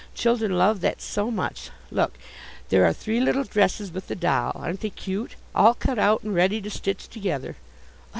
Children 0.15 0.57
love 0.57 0.81
that 0.81 0.99
so 0.99 1.29
much. 1.29 1.69
Look, 1.91 2.17
there 2.69 2.85
are 2.85 2.91
three 2.91 3.19
little 3.19 3.43
dresses 3.43 3.91
with 3.91 4.07
the 4.07 4.15
doll, 4.15 4.51
aren't 4.55 4.79
they 4.79 4.89
cute? 4.89 5.35
All 5.53 5.75
cut 5.75 5.99
out 5.99 6.23
and 6.23 6.33
ready 6.33 6.59
to 6.59 6.71
stitch 6.71 7.07
together." 7.07 7.55